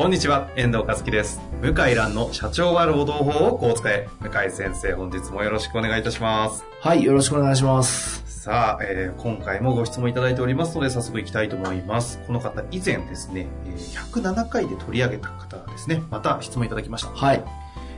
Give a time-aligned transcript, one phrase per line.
[0.00, 1.42] こんにちは、遠藤和樹です。
[1.60, 4.08] 向井蘭の社長は労働法をこう使え。
[4.20, 6.64] 向井先生、本日もよろしくお願いいたします。
[6.80, 8.24] はい、よろしくお願いします。
[8.26, 12.18] さあ、えー今回もご質問いただいておりますので、早速いきたいと思います。
[12.26, 17.10] この方、以前ですね、えー107回で取り上げた方ですね、また質問いただきました。
[17.10, 17.44] はい。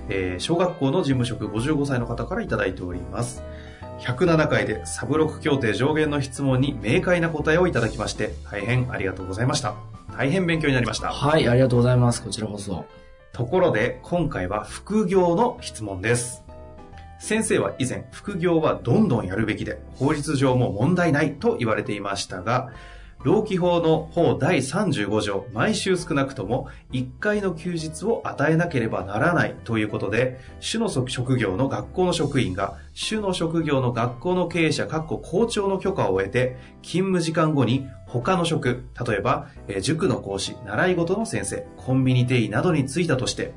[0.09, 3.45] えー小学校の事務職55歳の方からいただいております。
[4.01, 9.92] 107回でサブロック協定上限の質問に明快な答えをいただきまして、大変ありがとうございました。
[10.17, 11.09] 大変勉強になりました。
[11.09, 12.23] はい、ありがとうございます。
[12.23, 12.85] こちらこそ。
[13.33, 16.45] ところで、今回は副業の質問です。
[17.19, 22.71] 先生は以前、副業はどんどんやるべきで、法律上も問題ないと言われていましたが、
[23.23, 39.47] 労基法の法第35条、毎週少なくとも1回の休日を与えなければならないということで、主の職業の学校の職員が、主の職業の学校の経営者、かっこ校長の許可を得て、勤務時間後に他の職、例えば、
[39.81, 43.55] 塾の講師、習い事の先生、コンビニ店員などに就いたとして、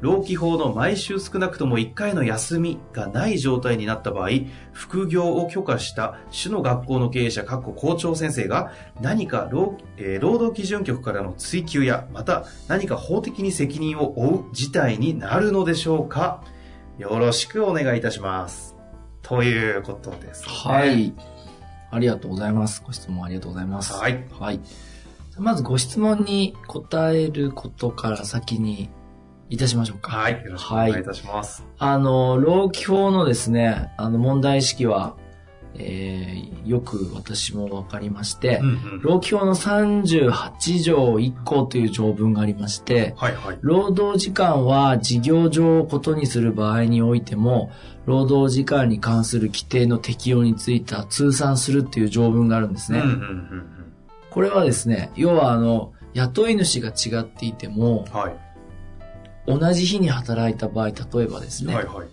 [0.00, 4.30] 労基法の毎週少なくとも1回の休みがない状態になった場合、
[4.72, 16.42] 副業を許可した主の学校の経営者、かっこ校長先生が何か労,、えー労働基準局からの追及や、また何か法的に責任を負う事態になるのでしょうか？
[16.98, 18.76] よろしくお願いいたします。
[19.22, 20.48] ということです、ね。
[20.48, 21.14] はい。
[21.90, 22.82] ありがとうございます。
[22.84, 23.92] ご質問ありがとうございます。
[23.92, 24.24] はい。
[24.38, 24.60] はい。
[25.38, 28.88] まずご質問に答えることから先に
[29.48, 30.16] いたしましょうか。
[30.16, 30.42] はい。
[30.44, 31.64] よろしくお願いいたします。
[31.78, 35.16] あの、労基法のですね、あの、問題意識は、
[35.78, 39.00] えー、よく私もわかりまして、うんうん。
[39.02, 43.58] 労基法の38条1項という条文がありまして、はいはい。
[43.60, 47.70] 労働時間は事業上をことにする場合においても、
[48.06, 53.02] 労働時間に関する規定の適用については通算するっていう条文があるんですね。
[54.30, 58.18] これはですね、要はあの、雇い主が違っていても、うん。
[58.18, 58.45] はい。
[59.46, 62.06] 同じ日に働いた場合、例えばですね、はいはい。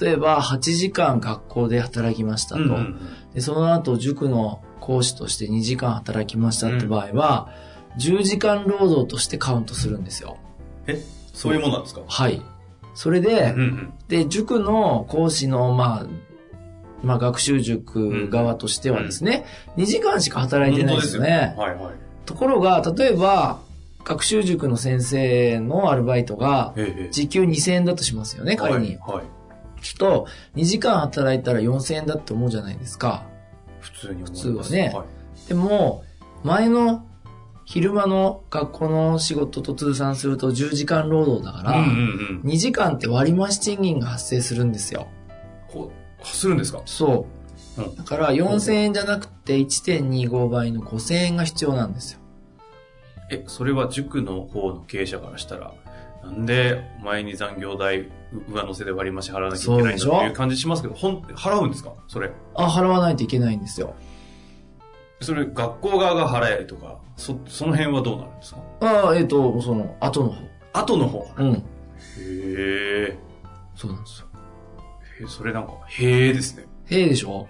[0.00, 3.00] 例えば8時間学校で働きましたと、うんうん
[3.34, 7.48] でその後塾の講師として2時間働きましたって場合は、
[7.98, 10.36] 10時間労働としてカウントするんですよ。
[10.88, 11.00] え、
[11.32, 12.00] そういうもんなんですか？
[12.06, 12.42] はい。
[12.94, 13.92] それで、うんうん。
[14.08, 16.06] で、塾の講師の、まあ、
[17.04, 19.46] まあ、学習塾側としてはですね、
[19.76, 21.54] 2時間しか働いてないですよね。
[21.56, 21.94] はいはい。
[22.26, 23.60] ところが、例えば、
[24.04, 28.96] 学習塾の先生のアルバイトが、ええ時給2000円だとしますよね、仮に。
[28.96, 29.16] はい。
[29.16, 29.24] はい
[29.82, 33.24] ちょっと、2時間働いたら4000円だって思うじゃないですか。
[33.80, 34.48] 普通に思います。
[34.52, 36.04] 普通はねはいでも、
[36.44, 37.06] 前の
[37.64, 42.50] 昼間の学校の仕事と通算すると10時間労働だから、うんうんうん。
[42.50, 45.06] 2時間って割増賃金が発生するんですよ。
[45.68, 45.90] こ
[46.22, 46.82] う、するんですか？
[46.84, 47.26] そ
[47.78, 47.80] う。
[47.82, 52.19] うんだから4000円じゃなくて1.25倍の5000円が必要なんですよ。
[53.30, 55.72] え、それは塾の方の経営者からしたら、
[56.22, 58.08] なんで前に残業代
[58.48, 61.92] 上乗せで割り増し払わなきゃいけないんだっていう感じしますけど、ほん、払うんですか？
[62.08, 62.30] それ。
[62.54, 63.94] あ、払わないといけないんですよ。
[65.22, 68.60] それ、学校側が払えとか、そ、その辺はどうなるんですか？
[68.80, 70.46] ああ、えっ、と、その、後の方。
[70.72, 71.30] 後の方？
[71.36, 71.52] うん。
[71.52, 71.62] へ
[72.18, 73.18] え。
[73.74, 74.26] そうなんですよ。
[75.20, 76.64] へそれなんか、へえですね。
[76.86, 77.48] へえでしょ？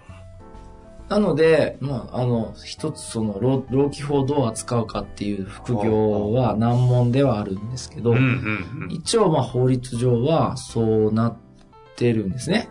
[1.10, 8.92] なので、まあ、あの、一つその、労労基法をどう扱うかっていう副業は難問ではあるんですけど、うんうんうん。
[8.92, 11.36] 一応まあ法律上はそうなっ
[11.96, 12.68] てるんですね。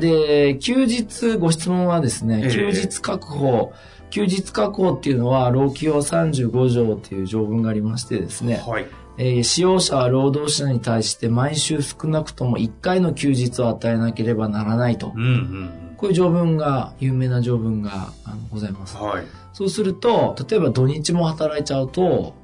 [0.00, 3.72] で、休日、ご質問はですね、ええ休日確保、
[4.10, 8.86] 休日確保っていうのは、労基法35条っていう条文がありましてですね、はい。
[9.18, 15.18] えー使用者は労働者に対して毎週少なくとも1回の休日を与えなければならないとう。
[15.18, 19.02] んうんこういう条文が、有名な条文があのございますうん。。
[19.02, 19.24] はい。
[19.52, 22.34] そうすると、例えば土日も働いちゃうと、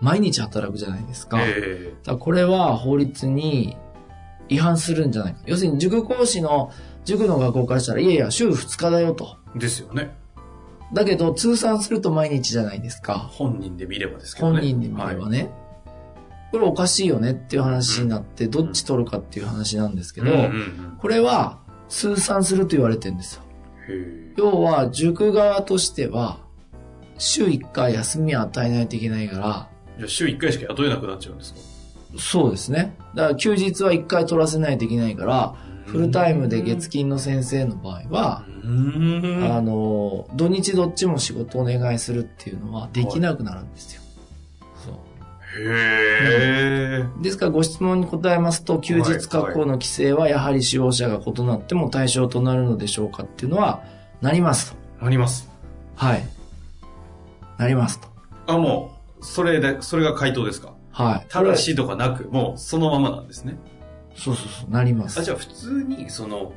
[0.00, 1.38] 毎日働くじゃないですか。
[1.40, 3.76] えだからこれは法律に
[4.48, 5.40] 違反するんじゃないか。
[5.46, 6.72] 要するに塾講師の、
[7.04, 9.36] 塾の学校からしたら、いやいや、週2日だよと。
[9.56, 10.16] えですよね。
[10.92, 13.14] だけど、通算すると毎日じゃないですか。
[13.14, 14.60] 本人で見ればですけどね。
[14.60, 15.50] 本人で見ればね。
[16.50, 20.30] これおかしいよねっていう話になって、どっち取るかっていう話なんですけど。
[20.98, 23.42] これは通算すると言われてるんですよ。
[24.36, 26.40] 要は、塾側としては、
[27.16, 29.68] 週1回休みを与えないといけないから、
[29.98, 31.60] じゃあ週1回しか雇えなくなっちゃうんですか？
[32.18, 32.94] そうですね。
[33.14, 35.54] だから休日は1回取らせないといけないから、
[35.86, 38.44] フルタイムで月金の先生の場合は。
[38.64, 38.66] あ
[39.62, 44.02] の、土日どっちも仕事をお願いするっていうのはできなくなるんですよ。
[44.02, 44.07] そう。
[45.56, 47.04] へえ。
[47.22, 53.82] ですからご質問に答えますと、休日確保の規制はやはり使用者が異なっても対象となるのでしょうかっていうのは、
[54.20, 55.06] なりますと。
[55.06, 55.48] あります。
[55.96, 56.26] はい。
[57.56, 58.08] なりますと。
[58.46, 60.74] あ、もう、それで、それが回答ですか？
[60.92, 61.26] はい。
[61.28, 63.58] ただしとかなく、もうそのままなんですね。
[64.14, 65.22] そうそうそう、なりますあ、。
[65.22, 66.52] じゃあ普通に、その、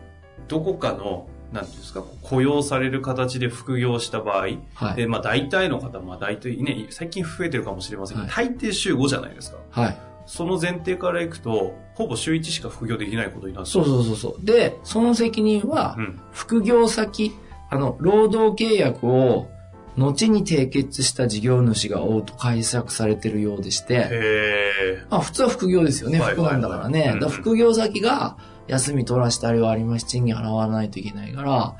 [0.48, 4.96] どこかの、なんていうんですか、雇用される形で副業した場合、はい。
[4.96, 9.58] で、まあ大体の方、まあ大体ね、最近増えてるかもしれませんけど、大抵週5じゃないですか。
[9.70, 9.98] はい。
[10.26, 14.46] その前提からいくと、ほぼ週1しか副業できないことになってそうそうそうそう。
[14.46, 16.22] で、その責任はう、ん。
[16.32, 17.34] 副業先、
[17.70, 19.50] あの、労働契約を、
[19.98, 25.04] 後に締結した事業主が負うと解釈されてるようでして。
[25.10, 26.20] まあ普通は副業ですよね。
[26.20, 27.20] はい副なんだからね。
[27.30, 28.38] 副業先が
[28.72, 31.76] 休み取らしたりはありますし、賃金払わないといけないから、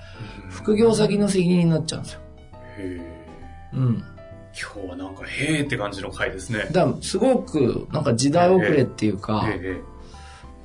[0.50, 2.20] 副業先の責任になっちゃうんですよ。
[2.78, 3.28] へえ。
[3.74, 4.04] うん。
[4.54, 6.68] 今日はなんか、へえって感じの回ですね。
[6.74, 9.48] だすごく、なんか時代遅れっていうか。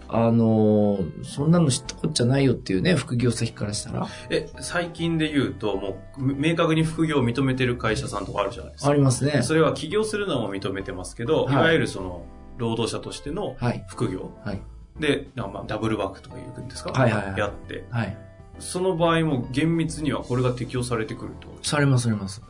[0.09, 4.07] あのーそんなの知ったこっちゃないよっていうね、副業先からしたら。
[4.31, 8.91] え、最近で言うと、もう、明確に副業を認めてる会社さんとかあるじゃないですか。
[8.91, 9.43] ありますね。
[9.43, 12.25] それは起業するのも認めてますけど、はいい、わゆるその、
[12.57, 13.85] 労働者としてのはい。
[13.89, 14.33] 副業。
[14.45, 14.55] はい。
[14.55, 16.93] で、なんかまあダブルワークとか言うんですか？
[16.93, 17.85] はいはいはいやって。
[17.91, 18.17] はい。
[18.59, 21.49] その場合も厳密にはこれが適用されてくると？
[21.63, 22.41] されます、されます。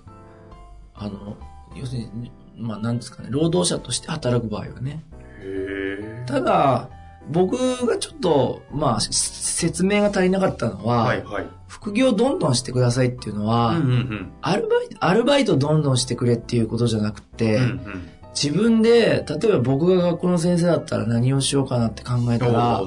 [0.94, 1.36] あの、
[1.74, 5.02] 要するに、まあ、なんですかね、労働者として働く場合はね。
[5.40, 6.88] へただ、
[7.28, 7.56] 僕
[7.86, 11.46] がちょっと、まあ、し説明が足りなかったのは、はいはい。
[11.66, 17.62] 副業どんどんしてくださいっていうのは、うんうんアルバイト、アルバイトどんどんしてくれっていうことじゃなくて、うん。
[17.62, 18.08] うんうん。
[18.40, 22.82] 自分で、例えば僕が学校の先生だったら何をしようかなって考えたおら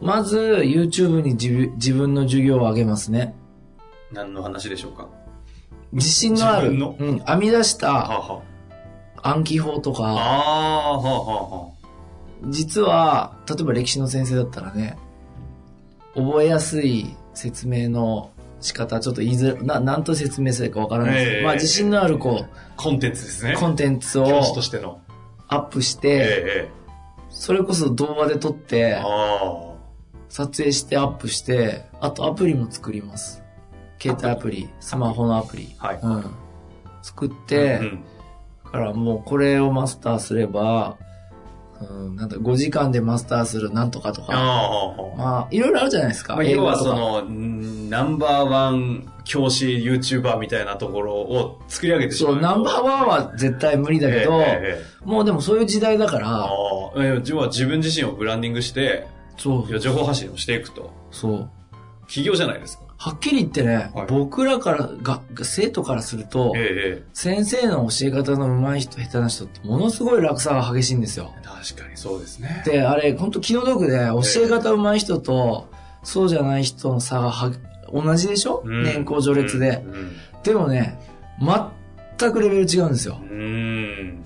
[0.00, 3.34] まず YouTube に自分自分の授業を上げますね。
[4.12, 4.20] ど。
[4.22, 5.08] 何の話でしょうか？
[5.92, 7.12] 自信のある、自分の？
[7.12, 8.42] うん、編み出しはたあは
[9.22, 9.94] 暗記法とあ。
[9.94, 10.08] か、あ
[10.94, 11.70] あ、はあは
[12.48, 14.96] 実は、例えば歴史の先生だったらね、
[16.14, 18.30] 覚えやすい説明の
[18.60, 22.48] 仕方、ちょっと言いづら、な、なんと説明するかわからないですけど、ええまあ自信のあるこあ。
[22.76, 23.54] コンテンツですね。
[23.56, 25.00] う、コンテンツを教師としての。
[25.48, 26.78] アップして、ええ
[27.30, 29.74] それこそ動画で撮っええて、あ
[30.28, 33.42] 撮影してアップして、あとアプリも作ります。
[34.00, 35.74] 携帯アプリ、スマホのアプリ。
[35.78, 35.88] あ。
[35.88, 36.00] はい。
[36.02, 36.24] うん。
[37.02, 38.02] 作っうて、ん
[38.64, 40.96] だからもうこれをマスターすれば、
[41.80, 45.16] うん、なんだ、5時間でマスターするなんとかとか、ああ。
[45.16, 46.34] まあ、いろいろあるじゃないですか。
[46.34, 52.40] まあ、要はその、んナンバーワン教師 YouTuber みたいなところを作り上げてしまうと。
[52.42, 56.48] そう、ナンバーワンは絶対無理だけど、ええええもうでもそういう時代だから、ああ、
[56.96, 60.90] え要は自分自身をブランディングして、そう情報発信をしていくと。
[61.10, 61.50] そう。
[62.06, 62.87] 企業じゃないですか。
[63.00, 71.32] はっきり言ってね、はい僕らからが、生徒からすると、ええ先生の教え方の上手い人、下手な人ってものすごい落差が激しいんですよ。
[71.36, 72.62] ええ確かにそうですね。
[72.66, 75.68] で、あれ、本当気の毒で、教え方上手い人と、
[76.02, 77.52] そうじゃない人の差がは
[77.92, 79.82] 同じでしょ、うん年功序列で。
[79.86, 80.16] うん。
[80.42, 80.98] でもね、
[82.18, 83.20] 全くレベル違うんですよ。
[83.22, 84.24] うん。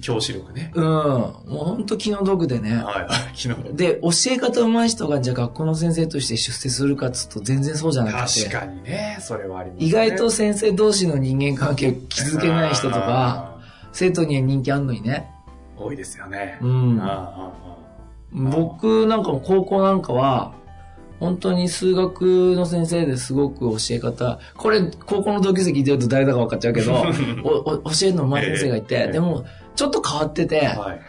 [0.00, 0.72] うん教師力ね。
[0.74, 0.84] うん。
[0.84, 2.76] もう本当気の毒でね。
[2.76, 3.08] はいはい。
[3.36, 3.76] 昨日。
[3.76, 8.44] で、教え方上手い人が、じゃあ学校の先生として出世するかっつうと全然そうじゃなくて。
[8.48, 9.86] 確かにね、それはあります、ね。
[9.86, 13.56] 意外と先生同士の人間関係を築けない人とか、
[13.92, 15.30] 生徒には人気あんのにね。
[15.76, 16.58] 多いですよね。
[16.60, 17.00] うん。
[18.32, 20.52] 僕なんかも高校なんかは、
[21.20, 26.94] 本当に数学の先生ですごく教え方、これ高校の同級生聞いてると誰だか分かっちゃうけど、
[27.44, 29.44] おお教えるの上手い先生がいて、ええでも
[29.76, 31.00] ちょっと変わってて、はい。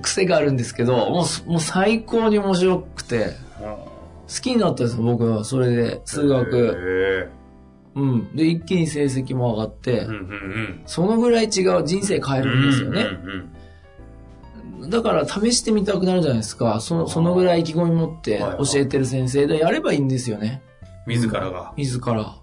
[0.00, 3.88] 癖があるんですけど、もうすもう最高に面白くて、好
[4.40, 5.44] きになったんですよ、僕は。
[5.44, 7.28] それで、数学。
[7.96, 8.36] へうん。
[8.36, 10.80] で、一気に成績も上がって、えうんうんうん。
[10.86, 13.00] そのぐらい違う人生変えるんですよね。
[13.00, 13.48] うんうん
[14.88, 16.80] だから試してみたくなるじゃないですか。
[16.80, 20.62] そのそのぐらい意気込み持って教えてる先生でやればいいんですよね。
[21.06, 21.12] うん。
[21.12, 22.34] 自らが自ら。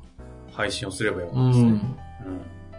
[0.52, 1.72] 配信をすればよかうったですね。
[1.72, 1.96] ん。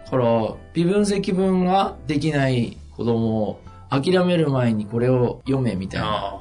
[0.05, 3.61] だから、微分積分ができない子供を
[3.91, 6.09] 諦める前にこれを読めみたいな。
[6.09, 6.35] あ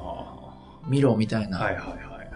[0.86, 1.48] 見ろみたいあ。
[1.48, 1.58] な。
[1.58, 2.28] はいはいはいはい。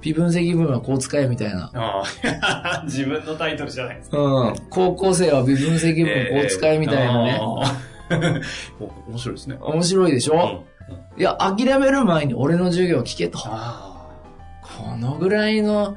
[0.00, 1.70] 微分積分はこう使えみたいな。
[1.74, 2.82] ああ。
[2.86, 4.18] 自分のタイトルじゃないですか。
[4.18, 4.54] うん。
[4.70, 7.32] 高校生は微分積分こう使えみたいなね。
[7.32, 7.38] ね。
[7.42, 7.60] お
[9.08, 9.58] 面白いですね。
[9.60, 10.60] 面白いでしょ、うんうん
[11.18, 13.38] いや、諦める前に俺の授業を聞けと。
[13.42, 14.06] あ
[14.62, 15.96] このぐらいの、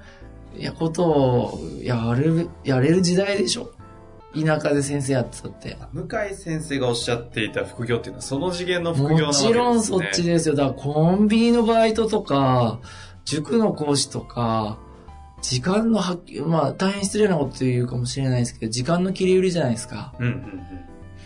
[0.57, 3.71] いや、ことをやれる、やれる時代でしょ？
[4.33, 5.77] 田舎で先生やってたって。
[5.91, 9.47] 向井先生がおっしゃっていた副業っていうのはその次元の副業なわけですね。
[9.49, 10.55] もちろんそっちですよ。
[10.55, 12.79] だからコンビニのバイトとか、
[13.25, 14.77] 塾の講師とか、
[15.41, 20.13] 時間の発揮、まあ大変失礼なこと言うかもしれないですけど、時間の切り売りじゃないですか。
[20.19, 20.61] うんうん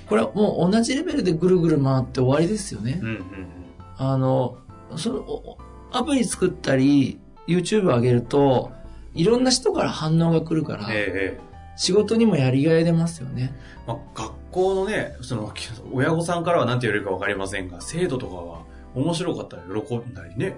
[0.07, 2.99] これはもう同じレベルでぐるぐる回って終わりですよね。
[3.01, 3.07] うん。
[3.07, 3.63] うんうん
[3.97, 4.57] あの、
[4.97, 5.57] その、お
[5.91, 8.71] アプリ作ったり、YouTube 上げると、
[9.13, 11.39] いろんな人から反応が来るからうん。、ええええ。
[11.75, 13.53] 仕事にもやりがい出ますよね。
[13.87, 15.53] まあ、学校のね、その、
[15.91, 18.63] 親御さんからは何て言われるかわかりませんが、生徒とかは
[18.95, 20.55] 面白かったら喜んだりね。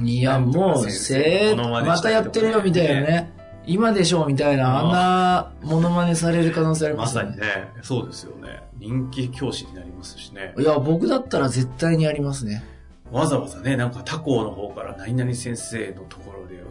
[0.00, 3.32] いや、もう、先生せモノマネまたやってるよみたいなね。
[3.66, 7.14] 今でしょみたいな、あんなモノマネされる可能性ありまよね。
[7.14, 8.62] ますさにね、そうですよね。
[8.78, 10.54] 人気教師になりますしね。
[10.58, 12.64] いや、僕だったら絶対にやりますね。
[13.10, 16.62] わざわざね、なんか他校の方から何々先生のところで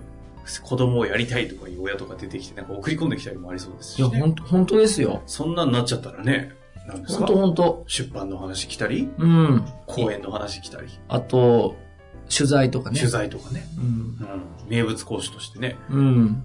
[0.63, 4.19] 子供をやりたいとかいう親とか出てきて、なんか送り込んできたりもありそうですいや、しね。
[4.19, 5.21] ほんと、本当ですよ。
[5.27, 6.51] そんなになっちゃったらね、
[6.87, 7.27] なんですか？
[7.27, 9.65] 本当本当出版の話来たり、うん。
[9.85, 11.75] 講演の話来たり、あと、
[12.35, 12.99] 取材とかね。
[12.99, 13.83] 取材とかね、うん。
[13.83, 15.77] うん、名物講師としてね。
[15.89, 16.43] うん。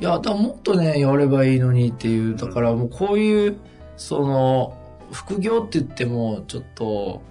[0.00, 3.58] いや、だもっとね、やればいいのにっていう、だからもうこういう、
[3.96, 4.76] その、
[5.12, 7.22] 副業って言っても、ちょっと、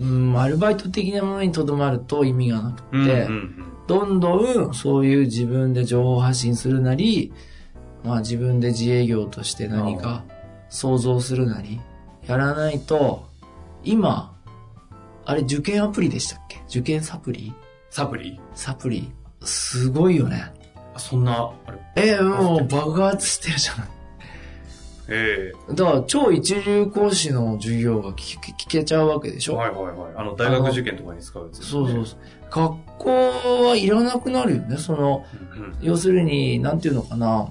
[0.00, 7.32] うん、アルバイト的なものにとどまると意味がなくて、うんうんどんどんそういう自分で情報発信するなり、
[8.04, 10.24] まあ自分で自営業として何か
[10.68, 11.80] 想像するなり、
[12.26, 13.26] やらないと、
[13.84, 14.36] 今、
[15.24, 16.60] あれ受験アプリでしたっけ？
[16.68, 17.54] 受験サプリ？
[17.88, 18.38] サプリ？
[18.54, 19.10] サプリ。
[19.42, 20.52] すごいよね。
[20.98, 21.78] あそんな、あれ、
[22.16, 23.88] えもう爆発してるじゃない。
[25.10, 30.12] えだから超一流講師の授業が聞け聞けちゃうわけでしょ、えはいはいはい。
[30.16, 32.18] あの、大学受験とかに使うやつね、そうそうそう。
[32.50, 33.10] 学校
[33.68, 34.76] はいらなくなるよね。
[34.76, 35.24] その、
[35.56, 37.48] うんうん要するに、なんていうのかな。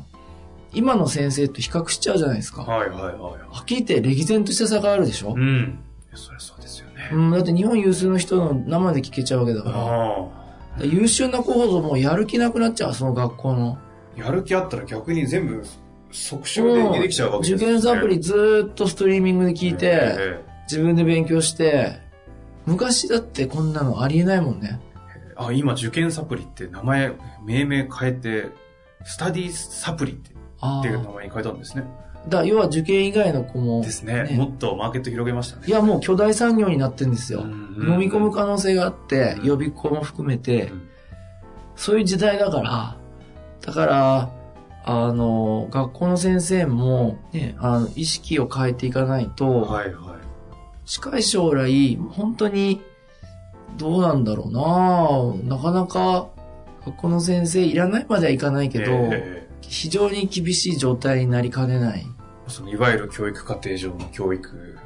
[0.74, 2.62] 今の先生と比較しちゃうじゃないですか。
[2.64, 3.14] ははいはいはい。
[3.62, 5.34] っきり言って歴然とした差があるでしょ？
[5.34, 5.80] う、ん。
[6.14, 7.10] そりゃそうですよね。
[7.14, 9.86] うん、だって日本有数の人の生で聞けちゃうわけだから。
[9.86, 10.28] あら
[10.82, 13.78] 優秀な候補ともうやる気なくなっちゃう、その学校の。
[14.18, 14.20] あ。
[14.20, 15.64] やる気あったら逆に全部
[16.12, 22.00] 即習でできちゃうわけです受験サプリずーっとストリーミングで聞いて、え自分で勉強して、
[22.66, 24.80] 昔だってこんなのありえないもんね。
[25.30, 27.14] えあ、今受験サプリって名前、
[27.46, 28.50] 命名変えて、
[29.04, 31.14] スタディサプリってあっていう名あ。
[31.14, 31.84] 前に変えたんですね。
[32.30, 33.82] だ要は受験以外の子も。
[33.82, 35.64] ですねもっとマーケット広げましたね。
[35.68, 37.42] いや、もう巨大産業になってるんですよ。
[37.42, 40.88] うん飲み込む可能性があって、うん予備校も含めて、うん
[41.78, 42.98] そういう時代だから、
[43.62, 44.32] だから、
[44.84, 50.88] あの、学校の先生も、ね、あの、意識を変えていかないと、はいはい。
[50.88, 52.82] 近い将来、本当に、
[53.78, 54.52] どうなんだろう
[55.44, 56.30] ななかなか、
[56.84, 62.06] 学校の先生いらないまではいかないけど、ええ非常に厳しい状態になりかねない。
[62.48, 64.78] そのいわゆる教育課程上の教育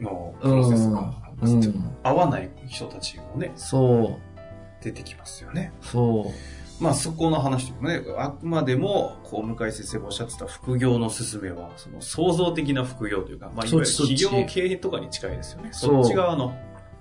[0.00, 1.96] のプロセスが、うん。
[2.02, 5.72] 合わない人たちもね、そう、出てきますよね。
[5.82, 6.32] そ
[6.80, 6.82] う。
[6.82, 15.70] まあそこの話というかね、あくまでも、こう、向井先生がおっしゃってた副業の勧めは、その創造的な副業というか、まあいわゆる企業経営とかに近いですよね。
[15.72, 16.54] そっち側の、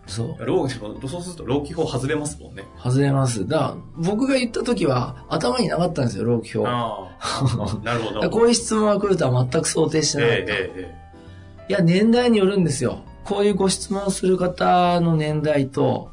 [0.07, 0.45] そう。
[0.45, 2.63] 労でもそうすると労基法外れますもんね。
[2.81, 3.47] 外れます。
[3.47, 6.69] だから、僕が言った時は、頭になかったんですよ、労基表。
[6.69, 7.79] だかああ。
[7.83, 8.21] なるほど。
[8.21, 10.41] らこういう質問が来るとは全く想定してなかった。
[10.41, 11.05] えええええ
[11.67, 13.00] いや、年代によるんですよ。
[13.24, 16.12] こういうご質問をする方の年代と、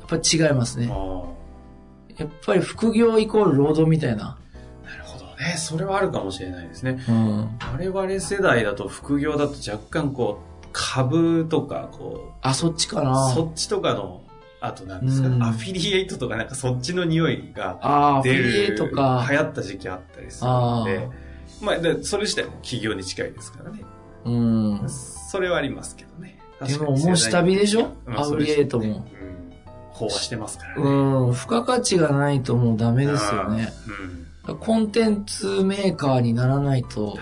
[0.00, 0.92] やっぱり違いますえね。
[0.92, 1.24] あ
[2.16, 4.38] やっぱり副業イコール労働みたいな。
[4.38, 4.88] あ。
[4.88, 5.56] なるほどね。
[5.58, 7.04] それはあるかもしれないですね。
[7.06, 7.58] うん。
[7.60, 13.28] 我々世代だと副業だと若干こう、株とか、こあ、そっちかう、な。
[13.30, 14.22] そっちとかの、
[14.60, 19.24] あとなんですか、うんアフィリエイトとかなんかそっちの匂いがああ、フ出ィリエイる、トか。
[19.30, 21.08] 流行った時期あったりするので、
[21.62, 23.84] まあ、でそれ自体も企業に近いですからね。
[24.24, 24.88] うん。
[24.88, 26.38] それはありますけどね。
[26.66, 27.92] でももう下火でしょ？
[28.06, 28.84] うんアフィリエイトも。
[28.84, 28.92] うん。
[29.94, 30.82] 飽和してますからね。
[30.82, 31.32] うん。
[31.34, 33.68] 付加価値がないともうダメですよね。
[34.48, 34.58] うん。
[34.58, 37.16] コンテンツメーカーにならないと。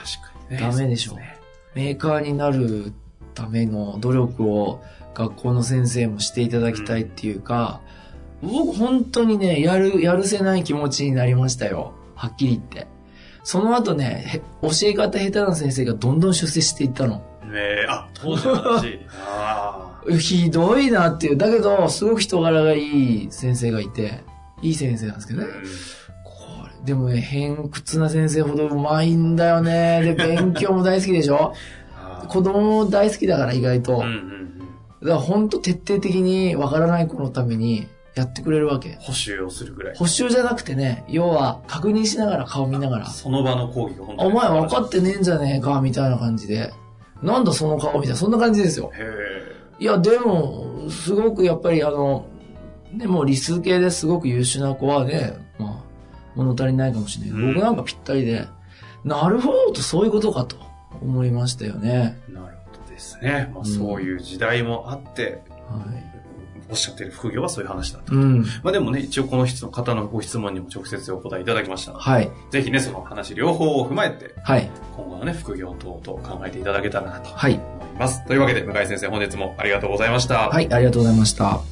[0.58, 1.36] ダメでしょそうすね
[1.74, 2.92] メーカーになる
[3.34, 4.82] ための努力を
[5.14, 7.80] 学校の先生もしていただきたいっていうか、
[8.42, 11.92] 僕本当にね、やる、やるせない気持ちになりましたよ。
[12.14, 12.86] はっきり言って。
[13.44, 17.16] その後ね、へ教え方下手な先生がどんどん出世していったの。
[17.44, 19.00] ねえ、あ、当時の話。
[19.26, 20.12] ああ。
[20.16, 21.36] ひどいなっていう。
[21.36, 24.22] だけど、すごく人柄がいい先生がいて、
[24.62, 25.48] いい先生なんですけどね。
[26.24, 30.02] これ、でもね、偏屈な先生ほどうまいんだよね。
[30.02, 31.54] で、勉強も大好きでしょ
[32.28, 33.96] 子供も大好きだから意外と。
[33.96, 34.58] うんうんうん。
[35.00, 38.96] だから本当徹底的にわからない子のためにやってくれるわけ。
[39.00, 39.96] 補修をするぐらい。
[39.96, 44.34] 補修じゃなくてね、要は確認しながら顔見ながら、その場の講義が本当おに。
[44.34, 46.72] 前分かってねえんじゃねえか、みたいな感じで。
[47.22, 48.90] なんだその顔みたいな、そんな感じですよ。
[48.94, 52.26] へいや、でも、すごくやっぱりあの、
[52.94, 55.92] でも理数系ですごく優秀な子はね、まあ、
[56.34, 58.46] 物足りないかもしれない僕なんかぴったりで、
[59.04, 60.56] なるほどとそういうことかと
[61.00, 62.18] 思いましたよね。
[62.28, 62.32] え。
[62.32, 63.50] なるほどですね。
[63.54, 66.12] まあ、そういう時代もあって、はい。
[66.70, 68.14] おっしゃってる副業はそういう話だと。
[68.14, 68.42] うん。
[68.62, 72.30] まあでもね、一応この質問方のご質問にも直接お答えいただきましたので、はい。
[72.50, 74.70] ぜひね、その話両方を踏まえて、はい。
[74.96, 77.54] 今後のね、副業等々考えていただけたらなとはい。
[77.54, 77.62] 思
[77.94, 78.24] います。
[78.26, 80.48] というわけで、向井先生、本日もありがとうございました。
[80.48, 81.71] はい、ありがとうございました。